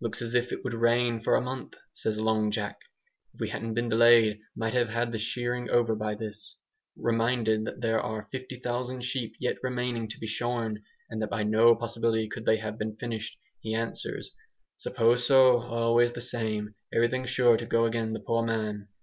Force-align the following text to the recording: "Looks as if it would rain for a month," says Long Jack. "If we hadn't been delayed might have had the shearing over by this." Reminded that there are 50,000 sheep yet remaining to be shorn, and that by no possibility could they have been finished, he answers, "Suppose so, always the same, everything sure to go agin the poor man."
"Looks 0.00 0.22
as 0.22 0.32
if 0.34 0.52
it 0.52 0.64
would 0.64 0.72
rain 0.72 1.20
for 1.20 1.34
a 1.36 1.42
month," 1.42 1.74
says 1.92 2.18
Long 2.18 2.50
Jack. 2.50 2.78
"If 3.34 3.40
we 3.40 3.50
hadn't 3.50 3.74
been 3.74 3.90
delayed 3.90 4.38
might 4.56 4.72
have 4.72 4.88
had 4.88 5.12
the 5.12 5.18
shearing 5.18 5.68
over 5.68 5.94
by 5.94 6.14
this." 6.14 6.56
Reminded 6.96 7.66
that 7.66 7.82
there 7.82 8.00
are 8.00 8.26
50,000 8.32 9.04
sheep 9.04 9.34
yet 9.38 9.58
remaining 9.62 10.08
to 10.08 10.18
be 10.18 10.26
shorn, 10.26 10.82
and 11.10 11.20
that 11.20 11.28
by 11.28 11.42
no 11.42 11.74
possibility 11.76 12.26
could 12.26 12.46
they 12.46 12.56
have 12.56 12.78
been 12.78 12.96
finished, 12.96 13.36
he 13.60 13.74
answers, 13.74 14.34
"Suppose 14.78 15.26
so, 15.26 15.58
always 15.60 16.12
the 16.12 16.22
same, 16.22 16.74
everything 16.90 17.26
sure 17.26 17.58
to 17.58 17.66
go 17.66 17.84
agin 17.86 18.14
the 18.14 18.20
poor 18.20 18.42
man." 18.46 18.88